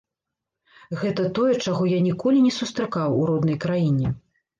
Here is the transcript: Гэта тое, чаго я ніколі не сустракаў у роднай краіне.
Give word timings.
Гэта 1.01 1.25
тое, 1.39 1.49
чаго 1.65 1.83
я 1.91 1.99
ніколі 2.07 2.39
не 2.45 2.53
сустракаў 2.55 3.19
у 3.19 3.29
роднай 3.31 3.61
краіне. 3.67 4.07